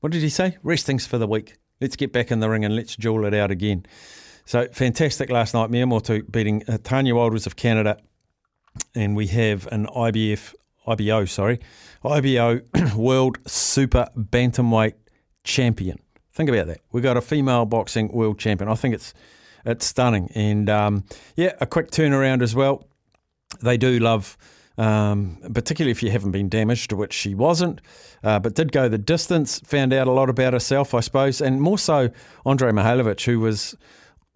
What 0.00 0.12
did 0.12 0.22
he 0.22 0.28
say? 0.28 0.58
Resting's 0.62 1.06
for 1.06 1.18
the 1.18 1.26
weak. 1.26 1.56
Let's 1.80 1.96
get 1.96 2.12
back 2.12 2.30
in 2.30 2.40
the 2.40 2.48
ring 2.48 2.64
and 2.64 2.76
let's 2.76 2.96
jewel 2.96 3.24
it 3.24 3.34
out 3.34 3.50
again. 3.50 3.86
So 4.44 4.68
fantastic 4.68 5.30
last 5.30 5.54
night. 5.54 5.70
Mea 5.70 5.84
Motu 5.84 6.22
beating 6.24 6.62
uh, 6.68 6.78
Tanya 6.82 7.14
Wilders 7.14 7.46
of 7.46 7.56
Canada. 7.56 7.96
And 8.94 9.16
we 9.16 9.28
have 9.28 9.66
an 9.68 9.86
IBF, 9.86 10.54
IBO, 10.86 11.24
sorry, 11.24 11.60
IBO 12.04 12.60
World 12.96 13.38
Super 13.46 14.08
Bantamweight 14.16 14.94
Champion. 15.44 16.03
Think 16.34 16.50
about 16.50 16.66
that. 16.66 16.80
We've 16.92 17.02
got 17.02 17.16
a 17.16 17.20
female 17.20 17.64
boxing 17.64 18.08
world 18.08 18.38
champion. 18.38 18.68
I 18.68 18.74
think 18.74 18.94
it's 18.94 19.14
it's 19.64 19.86
stunning. 19.86 20.30
And 20.34 20.68
um, 20.68 21.04
yeah, 21.36 21.52
a 21.60 21.66
quick 21.66 21.90
turnaround 21.90 22.42
as 22.42 22.54
well. 22.54 22.84
They 23.62 23.76
do 23.76 23.98
love 23.98 24.36
um, 24.76 25.38
particularly 25.54 25.92
if 25.92 26.02
you 26.02 26.10
haven't 26.10 26.32
been 26.32 26.48
damaged, 26.48 26.92
which 26.92 27.12
she 27.12 27.34
wasn't, 27.34 27.80
uh, 28.22 28.40
but 28.40 28.54
did 28.54 28.72
go 28.72 28.88
the 28.88 28.98
distance, 28.98 29.60
found 29.60 29.92
out 29.92 30.08
a 30.08 30.10
lot 30.10 30.28
about 30.28 30.52
herself, 30.52 30.94
I 30.94 31.00
suppose, 31.00 31.40
and 31.40 31.60
more 31.60 31.78
so 31.78 32.10
Andre 32.44 32.72
Mikhailovich, 32.72 33.24
who 33.24 33.40
was, 33.40 33.76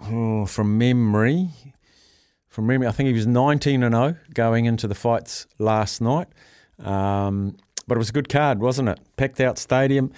oh, 0.00 0.46
from 0.46 0.78
memory, 0.78 1.50
from 2.46 2.66
memory, 2.66 2.86
I 2.86 2.92
think 2.92 3.08
he 3.08 3.12
was 3.12 3.26
19 3.26 3.82
and 3.82 3.94
0 3.94 4.16
going 4.32 4.66
into 4.66 4.86
the 4.86 4.94
fights 4.94 5.46
last 5.58 6.00
night. 6.00 6.28
Um, 6.78 7.56
but 7.88 7.96
it 7.96 7.98
was 7.98 8.10
a 8.10 8.12
good 8.12 8.28
card, 8.28 8.60
wasn't 8.60 8.88
it? 8.90 9.00
Packed 9.16 9.40
out 9.40 9.58
stadium 9.58 10.12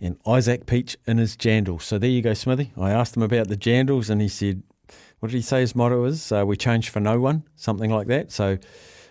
and 0.00 0.18
Isaac 0.26 0.66
Peach 0.66 0.96
in 1.06 1.18
his 1.18 1.36
jandals. 1.36 1.82
So 1.82 1.98
there 1.98 2.10
you 2.10 2.22
go, 2.22 2.34
Smithy. 2.34 2.72
I 2.76 2.90
asked 2.90 3.16
him 3.16 3.22
about 3.22 3.48
the 3.48 3.56
jandals 3.56 4.10
and 4.10 4.20
he 4.20 4.28
said, 4.28 4.62
what 5.20 5.30
did 5.30 5.36
he 5.36 5.42
say 5.42 5.60
his 5.60 5.74
motto 5.74 6.04
is? 6.04 6.30
Uh, 6.30 6.44
we 6.46 6.56
change 6.56 6.90
for 6.90 7.00
no 7.00 7.18
one, 7.18 7.44
something 7.56 7.90
like 7.90 8.08
that. 8.08 8.30
So 8.30 8.58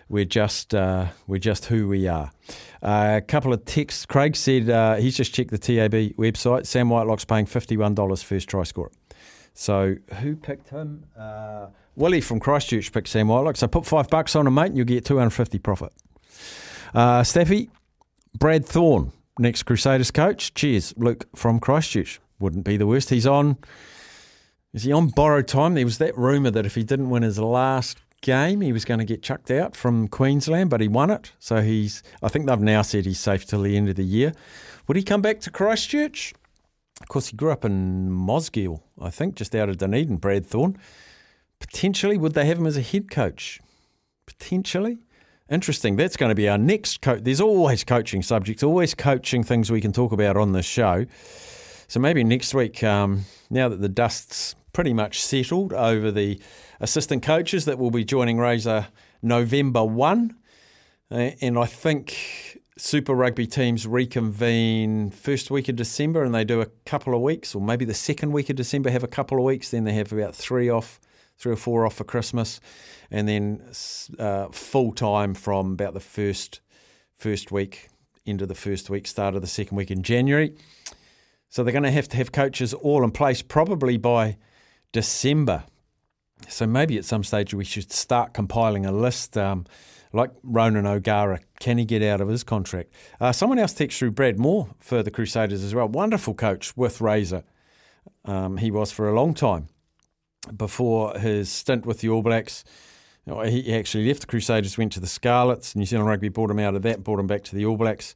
we're 0.08 0.24
just 0.24 0.74
uh, 0.74 1.06
we're 1.26 1.38
just 1.38 1.64
who 1.64 1.88
we 1.88 2.06
are. 2.06 2.30
Uh, 2.82 3.14
a 3.16 3.20
couple 3.20 3.52
of 3.52 3.64
texts. 3.64 4.06
Craig 4.06 4.36
said 4.36 4.68
uh, 4.68 4.96
he's 4.96 5.16
just 5.16 5.34
checked 5.34 5.50
the 5.50 5.58
TAB 5.58 6.14
website. 6.16 6.66
Sam 6.66 6.90
Whitelock's 6.90 7.24
paying 7.24 7.46
fifty 7.46 7.76
one 7.76 7.94
dollars 7.94 8.22
first 8.22 8.48
try 8.48 8.62
score. 8.62 8.92
So 9.54 9.96
who 10.20 10.36
picked 10.36 10.68
him? 10.68 11.06
Uh, 11.18 11.68
Willie 11.96 12.20
from 12.20 12.38
Christchurch 12.38 12.92
picked 12.92 13.08
Sam 13.08 13.28
Whitelock. 13.28 13.56
So 13.56 13.66
put 13.66 13.86
five 13.86 14.08
bucks 14.08 14.36
on 14.36 14.46
him, 14.46 14.54
mate, 14.54 14.66
and 14.66 14.76
you'll 14.76 14.86
get 14.86 15.04
two 15.04 15.18
hundred 15.18 15.30
fifty 15.30 15.58
profit. 15.58 15.92
Uh, 16.92 17.24
Staffy, 17.24 17.70
Brad 18.38 18.66
Thorn, 18.66 19.10
next 19.38 19.64
Crusaders 19.64 20.10
coach. 20.10 20.54
Cheers, 20.54 20.94
Luke 20.96 21.26
from 21.34 21.60
Christchurch. 21.60 22.20
Wouldn't 22.38 22.64
be 22.64 22.76
the 22.76 22.86
worst. 22.86 23.10
He's 23.10 23.26
on. 23.26 23.58
Is 24.72 24.82
he 24.82 24.92
on 24.92 25.08
borrowed 25.08 25.46
time? 25.46 25.74
There 25.74 25.84
was 25.84 25.98
that 25.98 26.16
rumour 26.18 26.50
that 26.50 26.66
if 26.66 26.74
he 26.74 26.82
didn't 26.82 27.10
win 27.10 27.22
his 27.22 27.38
last 27.38 27.98
game. 28.24 28.62
He 28.62 28.72
was 28.72 28.84
going 28.84 28.98
to 28.98 29.04
get 29.04 29.22
chucked 29.22 29.50
out 29.50 29.76
from 29.76 30.08
Queensland, 30.08 30.70
but 30.70 30.80
he 30.80 30.88
won 30.88 31.10
it. 31.10 31.32
So 31.38 31.60
he's, 31.60 32.02
I 32.22 32.28
think 32.28 32.46
they've 32.46 32.58
now 32.58 32.82
said 32.82 33.04
he's 33.04 33.20
safe 33.20 33.46
till 33.46 33.62
the 33.62 33.76
end 33.76 33.88
of 33.88 33.96
the 33.96 34.02
year. 34.02 34.32
Would 34.88 34.96
he 34.96 35.02
come 35.02 35.22
back 35.22 35.40
to 35.40 35.50
Christchurch? 35.50 36.34
Of 37.00 37.08
course, 37.08 37.28
he 37.28 37.36
grew 37.36 37.52
up 37.52 37.64
in 37.64 38.10
Mosgiel, 38.10 38.80
I 39.00 39.10
think, 39.10 39.36
just 39.36 39.54
out 39.54 39.68
of 39.68 39.78
Dunedin, 39.78 40.16
Brad 40.16 40.46
Thorn. 40.46 40.78
Potentially, 41.60 42.16
would 42.16 42.34
they 42.34 42.46
have 42.46 42.58
him 42.58 42.66
as 42.66 42.76
a 42.76 42.82
head 42.82 43.10
coach? 43.10 43.60
Potentially. 44.26 44.98
Interesting. 45.50 45.96
That's 45.96 46.16
going 46.16 46.30
to 46.30 46.34
be 46.34 46.48
our 46.48 46.56
next 46.56 47.02
coach. 47.02 47.20
There's 47.22 47.40
always 47.40 47.84
coaching 47.84 48.22
subjects, 48.22 48.62
always 48.62 48.94
coaching 48.94 49.44
things 49.44 49.70
we 49.70 49.80
can 49.80 49.92
talk 49.92 50.10
about 50.12 50.36
on 50.36 50.52
this 50.52 50.64
show. 50.64 51.04
So 51.86 52.00
maybe 52.00 52.24
next 52.24 52.54
week, 52.54 52.82
um, 52.82 53.24
now 53.50 53.68
that 53.68 53.80
the 53.80 53.88
dust's 53.90 54.54
pretty 54.72 54.94
much 54.94 55.22
settled 55.22 55.72
over 55.72 56.10
the 56.10 56.40
assistant 56.80 57.22
coaches 57.22 57.66
that 57.66 57.78
will 57.78 57.90
be 57.90 58.04
joining 58.04 58.38
Razor 58.38 58.88
November 59.22 59.84
1. 59.84 60.34
Uh, 61.10 61.14
and 61.40 61.58
I 61.58 61.66
think 61.66 62.58
Super 62.76 63.14
Rugby 63.14 63.46
teams 63.46 63.86
reconvene 63.86 65.10
first 65.10 65.50
week 65.50 65.68
of 65.68 65.76
December 65.76 66.24
and 66.24 66.34
they 66.34 66.44
do 66.44 66.60
a 66.60 66.66
couple 66.86 67.14
of 67.14 67.20
weeks, 67.20 67.54
or 67.54 67.62
maybe 67.62 67.84
the 67.84 67.94
second 67.94 68.32
week 68.32 68.50
of 68.50 68.56
December 68.56 68.90
have 68.90 69.04
a 69.04 69.08
couple 69.08 69.38
of 69.38 69.44
weeks. 69.44 69.70
Then 69.70 69.84
they 69.84 69.92
have 69.92 70.12
about 70.12 70.34
three 70.34 70.68
off, 70.68 70.98
three 71.38 71.52
or 71.52 71.56
four 71.56 71.86
off 71.86 71.94
for 71.94 72.04
Christmas, 72.04 72.60
and 73.10 73.28
then 73.28 73.62
uh, 74.18 74.48
full 74.48 74.92
time 74.92 75.34
from 75.34 75.72
about 75.72 75.94
the 75.94 76.00
first 76.00 76.60
first 77.16 77.52
week 77.52 77.88
into 78.26 78.46
the 78.46 78.54
first 78.54 78.88
week, 78.90 79.06
start 79.06 79.34
of 79.34 79.42
the 79.42 79.46
second 79.46 79.76
week 79.76 79.90
in 79.90 80.02
January. 80.02 80.54
So 81.48 81.62
they're 81.62 81.72
going 81.72 81.84
to 81.84 81.90
have 81.90 82.08
to 82.08 82.16
have 82.16 82.32
coaches 82.32 82.74
all 82.74 83.04
in 83.04 83.10
place 83.10 83.42
probably 83.42 83.96
by 83.96 84.38
December. 84.92 85.64
So 86.48 86.66
maybe 86.66 86.98
at 86.98 87.04
some 87.04 87.22
stage 87.22 87.54
we 87.54 87.64
should 87.64 87.92
start 87.92 88.34
compiling 88.34 88.86
a 88.86 88.92
list. 88.92 89.36
Um, 89.36 89.66
like 90.12 90.30
Ronan 90.44 90.86
O'Gara, 90.86 91.40
can 91.58 91.76
he 91.76 91.84
get 91.84 92.02
out 92.02 92.20
of 92.20 92.28
his 92.28 92.44
contract? 92.44 92.92
Uh, 93.20 93.32
someone 93.32 93.58
else 93.58 93.74
texted 93.74 93.98
through 93.98 94.12
Brad 94.12 94.38
Mooar 94.38 94.68
for 94.78 95.02
the 95.02 95.10
Crusaders 95.10 95.64
as 95.64 95.74
well. 95.74 95.88
Wonderful 95.88 96.34
coach 96.34 96.76
with 96.76 97.00
Razor. 97.00 97.42
Um, 98.24 98.58
he 98.58 98.70
was 98.70 98.92
for 98.92 99.08
a 99.08 99.14
long 99.14 99.34
time 99.34 99.68
before 100.56 101.18
his 101.18 101.48
stint 101.50 101.86
with 101.86 102.00
the 102.00 102.08
All 102.08 102.22
Blacks. 102.22 102.64
He 103.26 103.74
actually 103.74 104.06
left 104.06 104.20
the 104.20 104.26
Crusaders, 104.26 104.76
went 104.76 104.92
to 104.92 105.00
the 105.00 105.06
Scarlets. 105.06 105.74
New 105.74 105.86
Zealand 105.86 106.08
Rugby 106.08 106.28
brought 106.28 106.50
him 106.50 106.58
out 106.58 106.74
of 106.74 106.82
that, 106.82 107.02
brought 107.02 107.18
him 107.18 107.26
back 107.26 107.42
to 107.44 107.54
the 107.54 107.64
All 107.64 107.76
Blacks. 107.76 108.14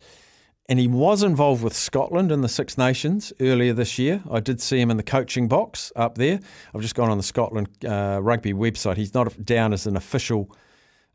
And 0.70 0.78
he 0.78 0.87
was 0.87 1.23
involved 1.23 1.62
with 1.62 1.75
Scotland 1.75 2.30
in 2.30 2.42
the 2.42 2.49
Six 2.49 2.76
Nations 2.76 3.32
earlier 3.40 3.73
this 3.73 3.99
year. 3.99 4.23
I 4.30 4.40
did 4.40 4.61
see 4.61 4.78
him 4.78 4.90
in 4.90 4.99
the 4.99 5.02
coaching 5.02 5.49
box 5.49 5.90
up 5.97 6.18
there. 6.18 6.40
I've 6.75 6.82
just 6.82 6.94
gone 6.94 7.08
on 7.08 7.16
the 7.16 7.23
Scotland 7.23 7.68
uh, 7.87 8.18
rugby 8.20 8.52
website. 8.52 8.99
He's 8.99 9.14
not 9.14 9.47
down 9.47 9.73
as 9.73 9.87
an 9.87 9.97
official. 9.97 10.54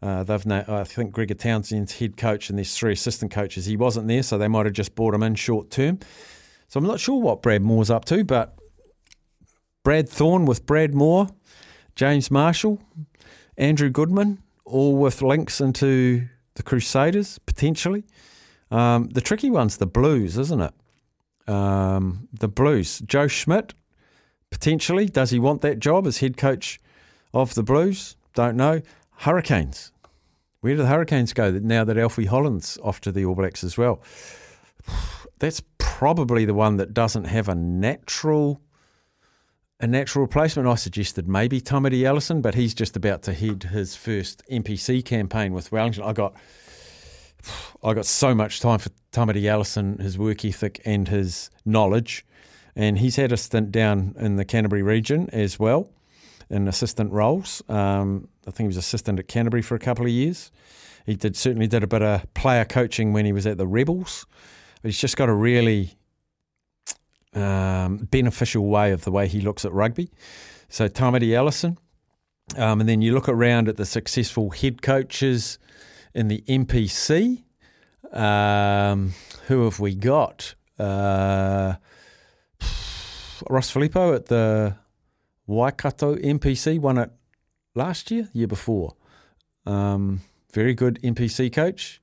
Uh, 0.01 0.23
they've 0.23 0.51
I 0.51 0.83
think 0.85 1.11
Gregor 1.11 1.35
Townsend's 1.35 1.99
head 1.99 2.17
coach 2.17 2.49
and 2.49 2.57
there's 2.57 2.75
three 2.75 2.93
assistant 2.93 3.31
coaches. 3.31 3.67
He 3.67 3.77
wasn't 3.77 4.07
there, 4.07 4.23
so 4.23 4.39
they 4.39 4.47
might 4.47 4.65
have 4.65 4.73
just 4.73 4.95
brought 4.95 5.13
him 5.13 5.21
in 5.21 5.35
short 5.35 5.69
term. 5.69 5.99
So 6.67 6.79
I'm 6.79 6.87
not 6.87 6.99
sure 6.99 7.21
what 7.21 7.43
Brad 7.43 7.61
Mooar's 7.61 7.91
up 7.91 8.05
to, 8.05 8.23
but 8.23 8.57
Brad 9.83 10.07
Thorn 10.07 10.45
with 10.45 10.65
Brad 10.65 10.93
Mooar, 10.93 11.29
James 11.95 12.31
Marshall, 12.31 12.81
Andrew 13.57 13.89
Goodman, 13.89 14.41
all 14.65 14.95
with 14.95 15.21
links 15.21 15.59
into 15.59 16.27
the 16.55 16.63
Crusaders 16.63 17.39
potentially. 17.39 18.03
Um, 18.71 19.09
the 19.09 19.21
tricky 19.21 19.49
one's 19.49 19.77
the 19.77 19.85
Blues, 19.85 20.37
isn't 20.37 20.61
it? 20.61 20.73
Um, 21.47 22.29
the 22.31 22.47
Blues. 22.47 22.99
Joe 22.99 23.27
Schmidt, 23.27 23.73
potentially. 24.49 25.05
Does 25.07 25.31
he 25.31 25.39
want 25.39 25.61
that 25.61 25.79
job 25.79 26.07
as 26.07 26.19
head 26.19 26.37
coach 26.37 26.79
of 27.33 27.53
the 27.53 27.63
Blues? 27.63 28.15
Don't 28.33 28.55
know. 28.55 28.81
Hurricanes. 29.17 29.91
Where 30.61 30.75
do 30.75 30.77
the 30.77 30.87
Hurricanes 30.87 31.33
go 31.33 31.51
now 31.51 31.83
that 31.83 31.97
Alfie 31.97 32.25
Holland's 32.25 32.77
off 32.81 33.01
to 33.01 33.11
the 33.11 33.25
All 33.25 33.35
Blacks 33.35 33.63
as 33.63 33.77
well? 33.77 34.01
That's 35.39 35.61
probably 35.77 36.45
the 36.45 36.53
one 36.53 36.77
that 36.77 36.93
doesn't 36.93 37.25
have 37.25 37.49
a 37.49 37.55
natural 37.55 38.61
a 39.83 39.87
natural 39.87 40.21
replacement. 40.21 40.65
I 40.65 40.75
suggested 40.75 41.27
maybe 41.27 41.59
Tamati 41.59 42.03
Ellison, 42.03 42.41
but 42.41 42.55
he's 42.55 42.73
just 42.73 42.95
about 42.95 43.21
to 43.23 43.33
head 43.33 43.63
his 43.63 43.97
first 43.97 44.41
NPC 44.49 45.03
campaign 45.03 45.51
with 45.51 45.73
Wellington. 45.73 46.03
I 46.03 46.13
got 46.13 46.33
I 47.83 47.93
got 47.93 48.05
so 48.05 48.33
much 48.33 48.61
time 48.61 48.79
for 48.79 48.89
Tamati 49.11 49.43
Ellison, 49.43 49.97
his 49.97 50.17
work 50.17 50.45
ethic 50.45 50.81
and 50.85 51.09
his 51.09 51.49
knowledge. 51.65 52.25
And 52.77 52.97
he's 52.97 53.17
had 53.17 53.33
a 53.33 53.37
stint 53.37 53.73
down 53.73 54.15
in 54.17 54.37
the 54.37 54.45
Canterbury 54.45 54.83
region 54.83 55.29
as 55.33 55.59
well 55.59 55.89
in 56.49 56.69
assistant 56.69 57.11
roles. 57.11 57.61
Um, 57.67 58.29
I 58.47 58.51
think 58.51 58.65
he 58.65 58.67
was 58.67 58.77
assistant 58.77 59.19
at 59.19 59.27
Canterbury 59.27 59.61
for 59.61 59.75
a 59.75 59.79
couple 59.79 60.05
of 60.05 60.11
years. 60.11 60.49
He 61.05 61.15
did 61.15 61.35
certainly 61.35 61.67
did 61.67 61.83
a 61.83 61.87
bit 61.87 62.01
of 62.01 62.33
player 62.33 62.63
coaching 62.63 63.11
when 63.11 63.25
he 63.25 63.33
was 63.33 63.45
at 63.45 63.57
the 63.57 63.67
Rebels. 63.67 64.25
But 64.81 64.87
he's 64.87 64.99
just 64.99 65.17
got 65.17 65.27
a 65.27 65.33
really 65.33 65.97
um, 67.35 68.07
beneficial 68.11 68.65
way 68.65 68.91
of 68.91 69.03
the 69.03 69.11
way 69.11 69.27
he 69.27 69.41
looks 69.41 69.65
at 69.65 69.73
rugby. 69.73 70.09
So 70.69 70.87
Tamati 70.87 71.33
Ellison. 71.33 71.77
Um, 72.57 72.81
and 72.81 72.89
then 72.89 73.01
you 73.01 73.13
look 73.13 73.29
around 73.29 73.69
at 73.69 73.77
the 73.77 73.85
successful 73.85 74.49
head 74.51 74.81
coaches– 74.81 75.59
in 76.13 76.27
the 76.27 76.43
NPC, 76.47 77.43
um, 78.11 79.13
who 79.47 79.63
have 79.65 79.79
we 79.79 79.95
got? 79.95 80.55
Uh, 80.77 81.75
Ross 83.49 83.71
Filipo 83.71 84.15
at 84.15 84.27
the 84.27 84.75
Waikato 85.47 86.15
NPC 86.15 86.79
won 86.79 86.97
it 86.97 87.11
last 87.75 88.11
year, 88.11 88.29
year 88.33 88.47
before. 88.47 88.95
Um, 89.65 90.21
very 90.53 90.73
good 90.73 90.99
NPC 91.01 91.51
coach. 91.51 92.01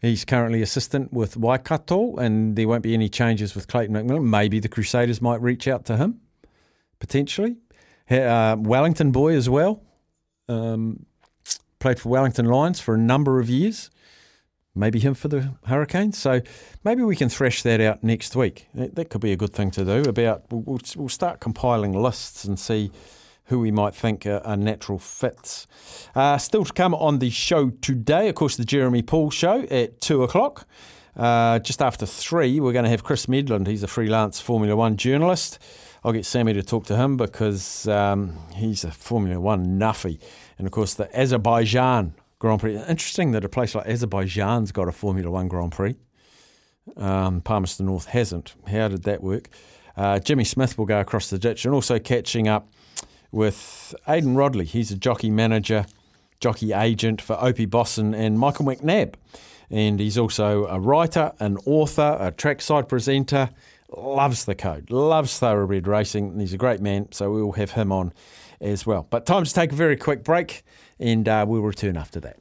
He's 0.00 0.24
currently 0.24 0.62
assistant 0.62 1.12
with 1.12 1.36
Waikato, 1.36 2.16
and 2.16 2.54
there 2.54 2.68
won't 2.68 2.84
be 2.84 2.94
any 2.94 3.08
changes 3.08 3.54
with 3.54 3.66
Clayton 3.66 3.96
McMillan. 3.96 4.24
Maybe 4.24 4.60
the 4.60 4.68
Crusaders 4.68 5.20
might 5.20 5.40
reach 5.40 5.66
out 5.66 5.84
to 5.86 5.96
him, 5.96 6.20
potentially. 7.00 7.56
Uh, 8.08 8.56
Wellington 8.58 9.10
boy 9.10 9.34
as 9.34 9.50
well. 9.50 9.82
Um, 10.48 11.06
played 11.80 11.98
for 11.98 12.08
Wellington 12.08 12.46
Lions 12.46 12.80
for 12.80 12.94
a 12.94 12.98
number 12.98 13.40
of 13.40 13.50
years. 13.50 13.90
Maybe 14.74 15.00
him 15.00 15.14
for 15.14 15.26
the 15.26 15.54
Hurricanes. 15.66 16.16
So 16.16 16.40
maybe 16.84 17.02
we 17.02 17.16
can 17.16 17.28
thresh 17.28 17.62
that 17.62 17.80
out 17.80 18.04
next 18.04 18.36
week. 18.36 18.68
That 18.74 19.10
could 19.10 19.20
be 19.20 19.32
a 19.32 19.36
good 19.36 19.52
thing 19.52 19.72
to 19.72 19.84
do. 19.84 20.08
About 20.08 20.44
we'll, 20.50 20.80
we'll 20.96 21.08
start 21.08 21.40
compiling 21.40 21.92
lists 21.92 22.44
and 22.44 22.58
see 22.58 22.92
who 23.48 23.58
we 23.58 23.70
might 23.70 23.94
think 23.94 24.26
are, 24.26 24.40
are 24.44 24.56
natural 24.56 24.98
fits. 24.98 25.66
Uh, 26.14 26.38
still 26.38 26.64
to 26.64 26.72
come 26.72 26.94
on 26.94 27.18
the 27.18 27.30
show 27.30 27.70
today, 27.70 28.28
of 28.28 28.34
course, 28.34 28.56
the 28.56 28.64
Jeremy 28.64 29.02
Paul 29.02 29.30
show 29.30 29.62
at 29.70 30.00
two 30.00 30.22
o'clock. 30.22 30.66
Uh, 31.16 31.58
just 31.58 31.82
after 31.82 32.06
three, 32.06 32.60
we're 32.60 32.72
going 32.72 32.84
to 32.84 32.90
have 32.90 33.02
Chris 33.02 33.26
Medland. 33.26 33.66
He's 33.66 33.82
a 33.82 33.88
freelance 33.88 34.40
Formula 34.40 34.76
One 34.76 34.96
journalist. 34.96 35.58
I'll 36.04 36.12
get 36.12 36.24
Sammy 36.24 36.52
to 36.52 36.62
talk 36.62 36.86
to 36.86 36.96
him 36.96 37.16
because 37.16 37.88
um, 37.88 38.38
he's 38.54 38.84
a 38.84 38.92
Formula 38.92 39.40
One 39.40 39.78
nuffy. 39.78 40.20
And 40.58 40.66
of 40.66 40.72
course, 40.72 40.94
the 40.94 41.14
Azerbaijan 41.18 42.14
Grand 42.38 42.60
Prix. 42.60 42.76
Interesting 42.76 43.32
that 43.32 43.44
a 43.44 43.48
place 43.48 43.74
like 43.74 43.86
Azerbaijan's 43.86 44.72
got 44.72 44.88
a 44.88 44.92
Formula 44.92 45.30
One 45.30 45.48
Grand 45.48 45.72
Prix. 45.72 45.96
Um, 46.96 47.40
Palmerston 47.40 47.86
North 47.86 48.06
hasn't. 48.06 48.54
How 48.66 48.88
did 48.88 49.02
that 49.04 49.22
work? 49.22 49.48
Uh, 49.96 50.18
Jimmy 50.20 50.44
Smith 50.44 50.78
will 50.78 50.86
go 50.86 51.00
across 51.00 51.30
the 51.30 51.38
ditch 51.38 51.64
and 51.64 51.74
also 51.74 51.98
catching 51.98 52.46
up 52.46 52.72
with 53.30 53.94
Aidan 54.06 54.34
Rodley. 54.34 54.64
He's 54.64 54.90
a 54.90 54.96
jockey 54.96 55.30
manager, 55.30 55.86
jockey 56.40 56.72
agent 56.72 57.20
for 57.20 57.36
Opie 57.42 57.66
Bosson 57.66 58.14
and 58.14 58.38
Michael 58.38 58.64
McNab. 58.64 59.14
And 59.70 60.00
he's 60.00 60.16
also 60.16 60.66
a 60.66 60.80
writer, 60.80 61.32
an 61.40 61.58
author, 61.66 62.16
a 62.18 62.32
trackside 62.32 62.88
presenter, 62.88 63.50
loves 63.94 64.44
the 64.44 64.54
code, 64.54 64.90
loves 64.90 65.38
thoroughbred 65.38 65.86
racing, 65.86 66.38
he's 66.38 66.54
a 66.54 66.58
great 66.58 66.80
man, 66.80 67.10
so 67.12 67.30
we 67.30 67.42
will 67.42 67.52
have 67.52 67.72
him 67.72 67.92
on 67.92 68.12
as 68.60 68.86
well. 68.86 69.06
But 69.10 69.26
time 69.26 69.44
to 69.44 69.52
take 69.52 69.72
a 69.72 69.74
very 69.74 69.96
quick 69.96 70.24
break, 70.24 70.62
and 70.98 71.28
uh, 71.28 71.44
we'll 71.46 71.62
return 71.62 71.96
after 71.96 72.20
that. 72.20 72.38